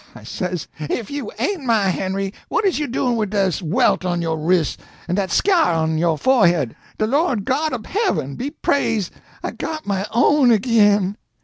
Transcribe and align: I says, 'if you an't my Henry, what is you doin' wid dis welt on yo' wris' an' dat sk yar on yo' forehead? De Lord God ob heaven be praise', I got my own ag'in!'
I 0.15 0.23
says, 0.23 0.67
'if 0.79 1.11
you 1.11 1.29
an't 1.37 1.63
my 1.63 1.89
Henry, 1.89 2.33
what 2.49 2.65
is 2.65 2.79
you 2.79 2.87
doin' 2.87 3.17
wid 3.17 3.29
dis 3.29 3.61
welt 3.61 4.03
on 4.03 4.19
yo' 4.19 4.33
wris' 4.33 4.75
an' 5.07 5.13
dat 5.13 5.29
sk 5.29 5.49
yar 5.49 5.73
on 5.75 5.95
yo' 5.99 6.17
forehead? 6.17 6.75
De 6.97 7.05
Lord 7.05 7.45
God 7.45 7.71
ob 7.71 7.85
heaven 7.85 8.33
be 8.33 8.49
praise', 8.49 9.11
I 9.43 9.51
got 9.51 9.85
my 9.85 10.07
own 10.11 10.51
ag'in!' 10.51 11.17